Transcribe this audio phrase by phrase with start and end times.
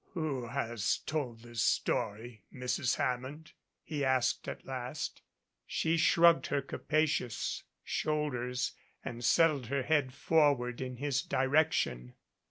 [0.15, 2.95] "Who has told this story, Mrs.
[2.95, 3.51] Hammond?"
[3.83, 5.21] he asked at last.
[5.67, 8.71] She shrugged her capacious shoulders
[9.05, 12.15] and settled her head forward in his direction.